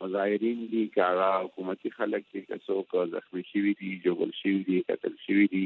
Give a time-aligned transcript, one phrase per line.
[0.02, 5.46] مظاهرین دي کارا حکومتي خلک چې کڅوک زخمی شوی دي جوړل شوی دي قتل شوی
[5.56, 5.62] دي